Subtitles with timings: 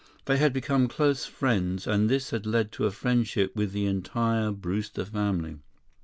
[0.25, 4.49] They had become close friends, and this had led to a friendship with the entire
[4.51, 5.57] Brewster family.